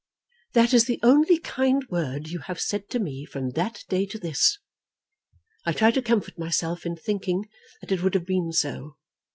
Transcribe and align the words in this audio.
"That 0.53 0.73
is 0.73 0.85
the 0.85 0.99
only 1.03 1.37
kind 1.37 1.85
word 1.91 2.27
you 2.29 2.39
have 2.39 2.59
said 2.59 2.89
to 2.89 2.97
me 2.97 3.23
from 3.23 3.51
that 3.51 3.83
day 3.87 4.07
to 4.07 4.17
this. 4.17 4.57
I 5.63 5.73
try 5.73 5.91
to 5.91 6.01
comfort 6.01 6.39
myself 6.39 6.87
in 6.87 6.95
thinking 6.95 7.47
that 7.81 7.91
it 7.91 8.01
would 8.01 8.15
have 8.15 8.25
been 8.25 8.51
so. 8.51 8.97